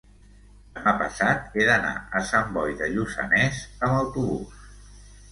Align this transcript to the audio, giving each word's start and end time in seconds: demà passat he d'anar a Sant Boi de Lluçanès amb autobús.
demà 0.77 0.93
passat 1.01 1.51
he 1.59 1.67
d'anar 1.67 1.91
a 2.19 2.21
Sant 2.29 2.49
Boi 2.55 2.73
de 2.79 2.87
Lluçanès 2.93 3.59
amb 3.89 3.99
autobús. 3.99 4.65